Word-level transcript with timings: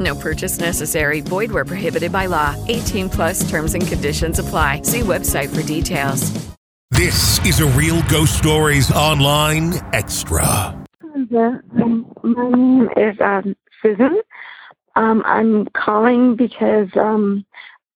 No 0.00 0.14
purchase 0.14 0.58
necessary. 0.58 1.20
Void 1.20 1.52
where 1.52 1.64
prohibited 1.64 2.10
by 2.10 2.26
law. 2.26 2.56
18 2.68 3.10
plus 3.10 3.48
terms 3.48 3.74
and 3.74 3.86
conditions 3.86 4.38
apply. 4.38 4.82
See 4.82 5.00
website 5.00 5.54
for 5.54 5.62
details. 5.62 6.32
This 6.90 7.38
is 7.46 7.60
a 7.60 7.66
Real 7.66 8.02
Ghost 8.08 8.36
Stories 8.36 8.90
Online 8.90 9.74
Extra. 9.92 10.76
Yeah, 11.30 11.58
um, 11.80 12.12
my 12.22 12.50
name 12.50 12.88
is 12.96 13.16
um, 13.20 13.54
Susan. 13.82 14.20
Um, 14.96 15.22
I'm 15.24 15.66
calling 15.68 16.34
because 16.34 16.88
um, 16.96 17.46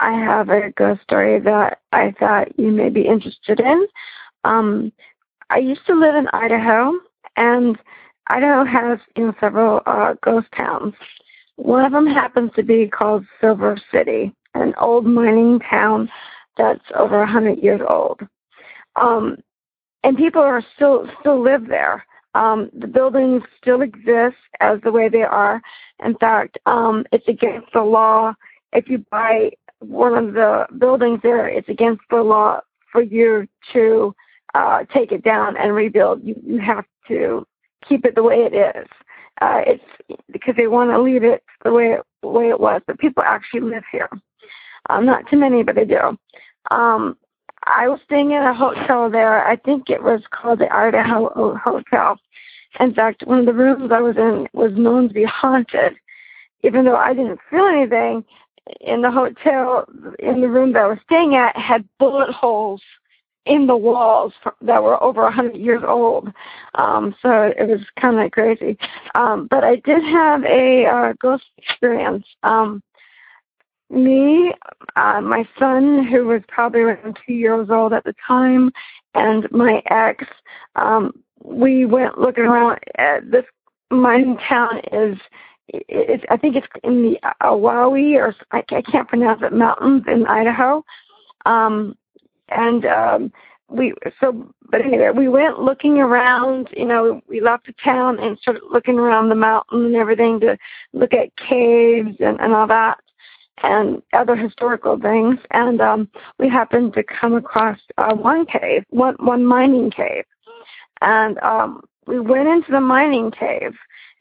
I 0.00 0.12
have 0.12 0.50
a 0.50 0.70
ghost 0.70 1.02
story 1.02 1.40
that 1.40 1.80
I 1.92 2.14
thought 2.18 2.58
you 2.58 2.70
may 2.70 2.90
be 2.90 3.02
interested 3.02 3.60
in. 3.60 3.86
Um, 4.44 4.92
I 5.50 5.58
used 5.58 5.84
to 5.86 5.94
live 5.94 6.14
in 6.14 6.28
Idaho, 6.32 6.92
and 7.36 7.76
Idaho 8.28 8.64
has 8.64 8.98
you 9.16 9.26
know 9.26 9.34
several 9.40 9.82
uh, 9.86 10.14
ghost 10.22 10.48
towns. 10.56 10.94
One 11.56 11.84
of 11.84 11.92
them 11.92 12.06
happens 12.06 12.52
to 12.56 12.62
be 12.62 12.86
called 12.86 13.24
Silver 13.40 13.76
City, 13.90 14.32
an 14.54 14.74
old 14.78 15.06
mining 15.06 15.60
town 15.60 16.10
that's 16.56 16.84
over 16.94 17.22
a 17.22 17.26
hundred 17.30 17.58
years 17.58 17.80
old. 17.88 18.20
Um, 18.96 19.38
and 20.04 20.16
people 20.16 20.42
are 20.42 20.62
still 20.74 21.08
still 21.20 21.42
live 21.42 21.66
there. 21.68 22.04
Um, 22.34 22.70
the 22.78 22.86
buildings 22.86 23.42
still 23.60 23.80
exist 23.80 24.36
as 24.60 24.80
the 24.82 24.92
way 24.92 25.08
they 25.08 25.22
are. 25.22 25.62
In 26.04 26.14
fact, 26.16 26.58
um, 26.66 27.04
it's 27.10 27.26
against 27.28 27.72
the 27.72 27.80
law 27.82 28.34
if 28.72 28.88
you 28.88 29.04
buy 29.10 29.52
one 29.80 30.14
of 30.14 30.34
the 30.34 30.66
buildings 30.78 31.20
there. 31.22 31.48
It's 31.48 31.68
against 31.68 32.02
the 32.10 32.22
law 32.22 32.60
for 32.92 33.02
you 33.02 33.48
to 33.72 34.14
uh, 34.54 34.84
take 34.92 35.12
it 35.12 35.24
down 35.24 35.56
and 35.56 35.74
rebuild. 35.74 36.22
You 36.22 36.34
you 36.44 36.58
have 36.58 36.84
to 37.08 37.46
keep 37.88 38.04
it 38.04 38.14
the 38.14 38.22
way 38.22 38.36
it 38.40 38.54
is. 38.54 38.88
Uh, 39.40 39.60
it's 39.66 39.84
because 40.32 40.54
they 40.56 40.66
want 40.66 40.90
to 40.90 41.00
leave 41.00 41.24
it 41.24 41.42
the 41.64 41.72
way 41.72 41.92
it, 41.92 42.02
the 42.22 42.28
way 42.28 42.48
it 42.48 42.60
was. 42.60 42.82
But 42.86 42.98
people 42.98 43.22
actually 43.22 43.60
live 43.60 43.84
here. 43.90 44.08
Um, 44.88 45.04
not 45.04 45.28
too 45.28 45.36
many, 45.36 45.62
but 45.62 45.74
they 45.74 45.84
do. 45.84 46.18
Um, 46.70 47.16
I 47.66 47.88
was 47.88 48.00
staying 48.04 48.32
at 48.34 48.48
a 48.48 48.54
hotel 48.54 49.10
there. 49.10 49.46
I 49.46 49.56
think 49.56 49.90
it 49.90 50.02
was 50.02 50.22
called 50.30 50.60
the 50.60 50.72
Idaho 50.72 51.56
Hotel. 51.64 52.18
In 52.78 52.94
fact, 52.94 53.26
one 53.26 53.40
of 53.40 53.46
the 53.46 53.52
rooms 53.52 53.90
I 53.92 54.00
was 54.00 54.16
in 54.16 54.46
was 54.52 54.72
known 54.76 55.08
to 55.08 55.14
be 55.14 55.24
haunted. 55.24 55.96
Even 56.62 56.84
though 56.84 56.96
I 56.96 57.14
didn't 57.14 57.40
feel 57.50 57.64
anything, 57.64 58.24
in 58.80 59.02
the 59.02 59.10
hotel, 59.10 59.86
in 60.18 60.40
the 60.40 60.48
room 60.48 60.72
that 60.72 60.82
I 60.82 60.88
was 60.88 60.98
staying 61.04 61.36
at, 61.36 61.56
had 61.56 61.88
bullet 61.98 62.32
holes 62.32 62.82
in 63.46 63.66
the 63.66 63.76
walls 63.76 64.32
that 64.60 64.82
were 64.82 65.02
over 65.02 65.22
a 65.22 65.24
100 65.24 65.56
years 65.56 65.82
old. 65.86 66.32
Um, 66.74 67.14
so 67.22 67.52
it 67.56 67.68
was 67.68 67.80
kind 67.98 68.18
of 68.18 68.30
crazy. 68.32 68.76
Um, 69.14 69.46
but 69.48 69.64
I 69.64 69.76
did 69.76 70.02
have 70.02 70.44
a 70.44 70.86
uh, 70.86 71.12
ghost 71.20 71.44
experience. 71.56 72.26
Um, 72.42 72.82
me, 73.88 74.52
uh, 74.96 75.20
my 75.20 75.48
son, 75.58 76.04
who 76.04 76.26
was 76.26 76.42
probably 76.48 76.80
around 76.80 77.18
two 77.24 77.34
years 77.34 77.70
old 77.70 77.92
at 77.92 78.02
the 78.04 78.14
time, 78.26 78.72
and 79.14 79.50
my 79.52 79.80
ex, 79.90 80.24
um, 80.74 81.12
we 81.42 81.86
went 81.86 82.18
looking 82.18 82.44
around. 82.44 82.80
At 82.96 83.30
this 83.30 83.44
mining 83.90 84.38
town 84.38 84.80
is, 84.92 85.18
it's, 85.68 86.24
I 86.28 86.36
think 86.36 86.56
it's 86.56 86.66
in 86.82 87.02
the 87.02 87.18
Owawi 87.42 88.16
or 88.16 88.34
I, 88.50 88.64
I 88.74 88.82
can't 88.82 89.08
pronounce 89.08 89.42
it 89.42 89.52
mountains 89.52 90.02
in 90.08 90.26
Idaho. 90.26 90.84
Um, 91.44 91.96
and 92.48 92.84
um, 92.84 93.32
we 93.68 93.94
so, 94.20 94.46
but 94.70 94.80
anyway, 94.80 95.10
we 95.14 95.28
went 95.28 95.60
looking 95.60 95.98
around. 95.98 96.68
You 96.76 96.86
know, 96.86 97.20
we 97.28 97.40
left 97.40 97.66
the 97.66 97.74
town 97.82 98.18
and 98.18 98.38
started 98.38 98.62
looking 98.70 98.98
around 98.98 99.28
the 99.28 99.34
mountain 99.34 99.86
and 99.86 99.96
everything 99.96 100.40
to 100.40 100.56
look 100.92 101.12
at 101.12 101.36
caves 101.36 102.16
and, 102.20 102.40
and 102.40 102.54
all 102.54 102.66
that 102.68 102.98
and 103.62 104.02
other 104.12 104.36
historical 104.36 104.98
things. 104.98 105.38
And 105.50 105.80
um, 105.80 106.08
we 106.38 106.48
happened 106.48 106.94
to 106.94 107.02
come 107.02 107.34
across 107.34 107.78
uh, 107.98 108.14
one 108.14 108.46
cave, 108.46 108.84
one 108.90 109.16
one 109.18 109.44
mining 109.44 109.90
cave, 109.90 110.24
and 111.00 111.38
um, 111.40 111.82
we 112.06 112.20
went 112.20 112.48
into 112.48 112.70
the 112.70 112.80
mining 112.80 113.30
cave. 113.30 113.74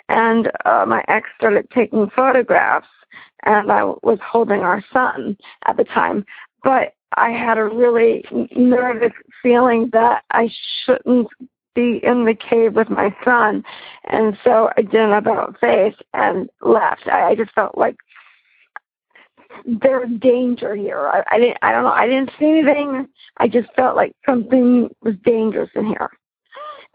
And 0.08 0.52
uh, 0.66 0.86
my 0.88 1.04
ex 1.08 1.28
started 1.36 1.68
taking 1.72 2.12
photographs, 2.16 2.88
and 3.44 3.72
I 3.72 3.86
was 3.86 4.20
holding 4.24 4.60
our 4.60 4.84
son 4.94 5.36
at 5.66 5.78
the 5.78 5.84
time. 5.84 6.26
But 6.64 6.94
I 7.16 7.32
had 7.32 7.58
a 7.58 7.66
really 7.66 8.26
nervous 8.56 9.14
feeling 9.42 9.90
that 9.94 10.24
I 10.32 10.50
shouldn't 10.86 11.28
be 11.74 12.00
in 12.04 12.26
the 12.26 12.34
cave 12.34 12.74
with 12.74 12.90
my 12.90 13.16
son. 13.24 13.64
And 14.06 14.38
so 14.44 14.70
I 14.78 14.82
did 14.82 14.96
an 14.96 15.12
about 15.12 15.60
face 15.60 15.96
and 16.14 16.50
left. 16.62 17.08
I, 17.08 17.30
I 17.30 17.36
just 17.36 17.52
felt 17.54 17.78
like 17.78 17.96
there's 19.66 20.10
danger 20.20 20.76
here. 20.76 21.08
I, 21.08 21.24
I 21.32 21.40
didn't 21.40 21.58
I 21.62 21.72
don't 21.72 21.84
know, 21.84 21.92
I 21.92 22.08
didn't 22.08 22.32
see 22.40 22.60
anything. 22.60 23.08
I 23.38 23.48
just 23.48 23.70
felt 23.76 23.96
like 23.96 24.14
something 24.26 24.90
was 25.02 25.16
dangerous 25.24 25.70
in 25.76 25.86
here. 25.86 26.10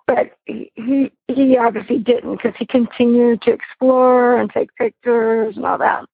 But 0.06 0.32
he 0.46 1.12
he, 1.28 1.56
obviously 1.56 1.98
didn't 1.98 2.36
because 2.36 2.54
he 2.58 2.66
continued 2.66 3.42
to 3.42 3.52
explore 3.52 4.38
and 4.40 4.50
take 4.50 4.74
pictures 4.76 5.56
and 5.56 5.64
all 5.64 5.78
that. 5.78 6.04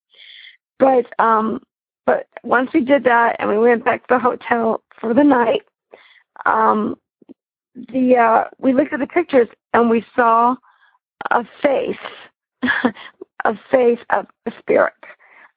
But 0.79 1.07
um 1.19 1.63
but 2.07 2.29
once 2.45 2.71
we 2.73 2.81
did 2.81 3.05
that 3.05 3.37
and 3.39 3.51
we 3.51 3.59
went 3.59 3.85
back 3.85 4.07
to 4.07 4.15
the 4.15 4.19
hotel 4.19 4.83
for 5.01 5.13
the 5.13 5.25
night, 5.25 5.63
um, 6.47 6.97
the 7.93 8.17
uh, 8.17 8.45
we 8.59 8.73
looked 8.73 8.93
at 8.93 9.01
the 9.01 9.07
pictures 9.07 9.49
and 9.75 9.91
we 9.91 10.05
saw 10.15 10.55
a 11.31 11.45
face, 11.63 11.97
a 13.45 13.55
face 13.71 13.99
of 14.11 14.27
a 14.47 14.53
spirit. 14.59 14.95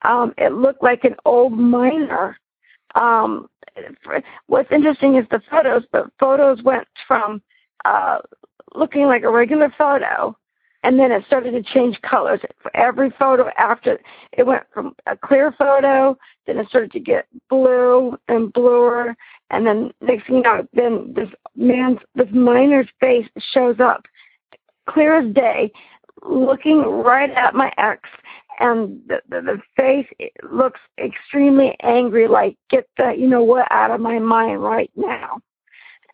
Um, 0.02 0.34
it 0.36 0.52
looked 0.52 0.82
like 0.82 1.04
an 1.04 1.14
old 1.24 1.52
miner. 1.52 2.38
Um, 2.94 3.48
what's 4.46 4.72
interesting 4.72 5.16
is 5.16 5.26
the 5.30 5.40
photos. 5.50 5.84
but 5.92 6.10
photos 6.18 6.62
went 6.62 6.88
from 7.06 7.40
uh, 7.84 8.18
looking 8.74 9.04
like 9.04 9.22
a 9.22 9.30
regular 9.30 9.72
photo 9.78 10.36
and 10.82 10.98
then 10.98 11.12
it 11.12 11.24
started 11.26 11.52
to 11.52 11.62
change 11.62 12.00
colors. 12.02 12.40
For 12.62 12.74
every 12.76 13.10
photo 13.18 13.50
after 13.58 14.00
it 14.32 14.46
went 14.46 14.62
from 14.72 14.94
a 15.06 15.16
clear 15.16 15.52
photo, 15.52 16.16
then 16.46 16.58
it 16.58 16.68
started 16.68 16.92
to 16.92 17.00
get 17.00 17.26
blue 17.48 18.16
and 18.28 18.52
bluer, 18.52 19.14
and 19.50 19.66
then 19.66 19.92
next 20.00 20.26
thing 20.26 20.36
you 20.36 20.42
know, 20.42 20.66
then 20.72 21.12
this 21.14 21.28
man's 21.56 21.98
this 22.14 22.28
miner's 22.32 22.88
face 23.00 23.26
shows 23.52 23.80
up, 23.80 24.06
clear 24.88 25.18
as 25.18 25.34
day, 25.34 25.70
looking 26.22 26.80
right 26.80 27.30
at 27.30 27.54
my 27.54 27.72
ex, 27.78 28.08
and 28.58 29.00
the, 29.06 29.20
the, 29.28 29.40
the 29.40 29.60
face 29.76 30.06
looks 30.50 30.80
extremely 30.98 31.76
angry, 31.82 32.28
like 32.28 32.56
get 32.70 32.88
the 32.96 33.14
you 33.16 33.26
know 33.26 33.42
what 33.42 33.70
out 33.70 33.90
of 33.90 34.00
my 34.00 34.18
mind 34.18 34.62
right 34.62 34.90
now. 34.96 35.40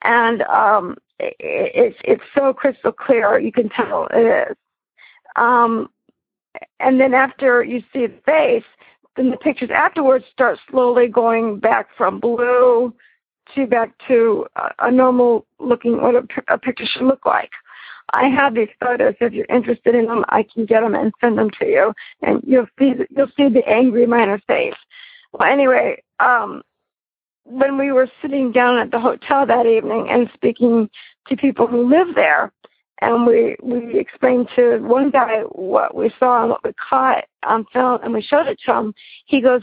And 0.06 0.43
um, 0.43 0.97
it, 1.19 1.35
it's 1.41 1.99
it's 2.05 2.23
so 2.35 2.53
crystal 2.53 2.93
clear, 2.93 3.38
you 3.38 3.50
can 3.50 3.69
tell 3.69 4.06
it 4.12 4.50
is. 4.50 4.56
Um, 5.35 5.91
and 6.81 7.00
then 7.00 7.12
after 7.12 7.64
you 7.64 7.82
see 7.93 8.06
the 8.06 8.20
face, 8.25 8.64
then 9.17 9.31
the 9.31 9.37
pictures 9.37 9.70
afterwards 9.75 10.25
start 10.32 10.58
slowly 10.70 11.08
going 11.08 11.58
back 11.58 11.88
from 11.97 12.20
blue 12.20 12.94
to 13.55 13.67
back 13.67 13.91
to 14.06 14.47
a, 14.56 14.70
a 14.87 14.91
normal 14.91 15.44
looking 15.58 16.00
what 16.00 16.14
a, 16.14 16.26
a 16.49 16.59
picture 16.59 16.87
should 16.87 17.02
look 17.02 17.26
like. 17.26 17.50
I 18.12 18.29
have 18.29 18.55
these 18.55 18.69
photos. 18.81 19.14
If 19.20 19.32
you're 19.32 19.47
interested 19.47 19.97
in 19.97 20.06
them, 20.06 20.25
I 20.29 20.44
can 20.44 20.67
get 20.67 20.82
them 20.82 20.94
and 20.94 21.12
send 21.20 21.37
them 21.37 21.50
to 21.59 21.67
you, 21.67 21.93
and 22.23 22.41
you'll 22.47 22.69
see 22.79 22.94
you'll 23.11 23.32
see 23.37 23.49
the 23.49 23.67
angry 23.69 24.06
miner 24.06 24.41
face. 24.47 24.75
Well, 25.32 25.50
anyway, 25.50 26.02
um, 26.20 26.62
when 27.46 27.78
we 27.78 27.93
were 27.93 28.08
sitting 28.20 28.52
down 28.52 28.78
at 28.78 28.90
the 28.90 29.00
hotel 29.00 29.46
that 29.46 29.66
evening 29.66 30.08
and 30.10 30.28
speaking 30.34 30.90
to 31.28 31.37
people 31.37 31.66
who 31.66 31.88
live 31.88 32.14
there, 32.14 32.52
and 33.00 33.26
we 33.26 33.56
we 33.62 33.98
explained 33.98 34.48
to 34.56 34.78
one 34.78 35.10
guy 35.10 35.40
what 35.52 35.94
we 35.94 36.10
saw 36.19 36.43
and 36.43 36.50
what 36.50 36.64
we 36.64 36.72
caught 36.75 37.25
on 37.46 37.64
film, 37.72 38.00
and 38.02 38.12
we 38.12 38.22
showed 38.22 38.46
it 38.46 38.58
to 38.66 38.72
him. 38.72 38.94
He 39.26 39.40
goes, 39.40 39.62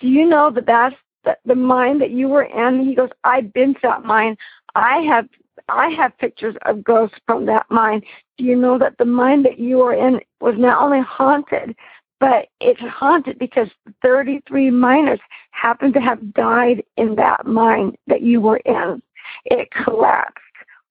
"Do 0.00 0.08
you 0.08 0.26
know 0.26 0.50
that 0.50 0.66
that's 0.66 0.96
the, 1.24 1.36
the 1.44 1.54
mine 1.54 1.98
that 1.98 2.10
you 2.10 2.28
were 2.28 2.44
in?" 2.44 2.86
He 2.86 2.94
goes, 2.94 3.10
"I've 3.24 3.52
been 3.52 3.74
to 3.74 3.80
that 3.82 4.04
mine. 4.04 4.36
I 4.74 5.00
have 5.00 5.28
I 5.68 5.88
have 5.90 6.16
pictures 6.18 6.56
of 6.66 6.84
ghosts 6.84 7.18
from 7.26 7.46
that 7.46 7.66
mine. 7.68 8.02
Do 8.38 8.44
you 8.44 8.56
know 8.56 8.78
that 8.78 8.96
the 8.98 9.04
mine 9.04 9.42
that 9.42 9.58
you 9.58 9.78
were 9.78 9.94
in 9.94 10.20
was 10.40 10.54
not 10.56 10.80
only 10.80 11.00
haunted, 11.00 11.74
but 12.20 12.48
it's 12.60 12.80
haunted 12.80 13.38
because 13.38 13.68
33 14.02 14.70
miners 14.70 15.20
happened 15.52 15.94
to 15.94 16.00
have 16.00 16.32
died 16.34 16.82
in 16.96 17.14
that 17.16 17.46
mine 17.46 17.96
that 18.06 18.22
you 18.22 18.40
were 18.40 18.58
in. 18.58 19.02
It 19.44 19.68
collapsed 19.70 20.42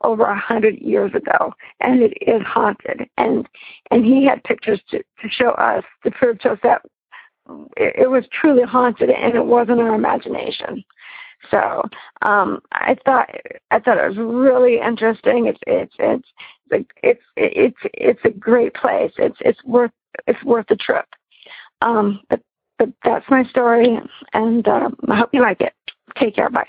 over 0.03 0.25
a 0.25 0.39
hundred 0.39 0.77
years 0.79 1.13
ago, 1.15 1.53
and 1.79 2.01
it 2.01 2.13
is 2.21 2.41
haunted. 2.43 3.09
And 3.17 3.47
and 3.91 4.05
he 4.05 4.25
had 4.25 4.43
pictures 4.43 4.79
to, 4.89 4.99
to 4.99 5.29
show 5.29 5.51
us 5.51 5.83
to 6.03 6.11
prove 6.11 6.39
to 6.39 6.51
us 6.51 6.59
that 6.63 6.81
it, 7.75 7.95
it 8.03 8.09
was 8.09 8.25
truly 8.31 8.63
haunted, 8.63 9.09
and 9.09 9.35
it 9.35 9.45
wasn't 9.45 9.81
our 9.81 9.95
imagination. 9.95 10.83
So 11.51 11.83
um, 12.23 12.61
I 12.71 12.95
thought 13.05 13.29
I 13.71 13.79
thought 13.79 13.97
it 13.97 14.07
was 14.07 14.17
really 14.17 14.79
interesting. 14.79 15.47
It's 15.47 15.59
it's 15.67 15.93
it's 15.99 16.89
it's 17.03 17.21
it's 17.35 17.77
it's 17.93 18.19
a 18.25 18.29
great 18.29 18.73
place. 18.73 19.11
It's 19.17 19.37
it's 19.41 19.63
worth 19.63 19.91
it's 20.25 20.43
worth 20.43 20.67
the 20.67 20.75
trip. 20.75 21.05
Um, 21.81 22.21
but 22.29 22.41
but 22.77 22.89
that's 23.03 23.25
my 23.29 23.43
story, 23.45 23.97
and 24.33 24.67
um, 24.67 24.95
I 25.09 25.15
hope 25.15 25.29
you 25.33 25.41
like 25.41 25.61
it. 25.61 25.73
Take 26.15 26.35
care. 26.35 26.49
Bye. 26.49 26.67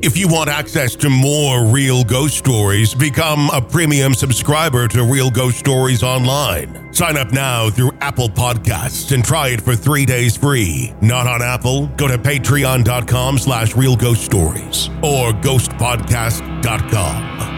If 0.00 0.16
you 0.16 0.28
want 0.28 0.48
access 0.48 0.94
to 0.96 1.10
more 1.10 1.66
real 1.66 2.02
ghost 2.04 2.38
stories, 2.38 2.94
become 2.94 3.50
a 3.52 3.60
premium 3.60 4.14
subscriber 4.14 4.88
to 4.88 5.04
Real 5.04 5.30
Ghost 5.30 5.58
Stories 5.58 6.02
Online. 6.02 6.94
Sign 6.94 7.18
up 7.18 7.32
now 7.32 7.68
through 7.68 7.90
Apple 8.00 8.28
Podcasts 8.28 9.12
and 9.12 9.24
try 9.24 9.48
it 9.48 9.60
for 9.60 9.74
three 9.74 10.06
days 10.06 10.36
free. 10.36 10.94
Not 11.02 11.26
on 11.26 11.42
Apple? 11.42 11.88
Go 11.96 12.06
to 12.08 12.16
patreon.com 12.16 13.38
slash 13.38 13.76
real 13.76 13.96
ghost 13.96 14.24
stories 14.24 14.88
or 15.02 15.32
ghostpodcast.com. 15.32 17.57